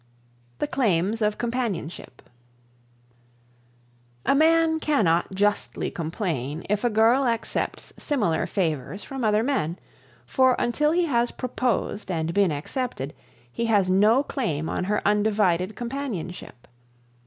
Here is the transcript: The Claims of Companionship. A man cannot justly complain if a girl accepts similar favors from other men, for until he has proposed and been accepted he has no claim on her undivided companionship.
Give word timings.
The 0.57 0.65
Claims 0.65 1.21
of 1.21 1.37
Companionship. 1.37 2.23
A 4.25 4.33
man 4.33 4.79
cannot 4.79 5.31
justly 5.31 5.91
complain 5.91 6.65
if 6.67 6.83
a 6.83 6.89
girl 6.89 7.27
accepts 7.27 7.93
similar 7.99 8.47
favors 8.47 9.03
from 9.03 9.23
other 9.23 9.43
men, 9.43 9.77
for 10.25 10.55
until 10.57 10.91
he 10.91 11.05
has 11.05 11.29
proposed 11.29 12.09
and 12.09 12.33
been 12.33 12.51
accepted 12.51 13.13
he 13.51 13.67
has 13.67 13.91
no 13.91 14.23
claim 14.23 14.67
on 14.69 14.85
her 14.85 15.07
undivided 15.07 15.75
companionship. 15.75 16.67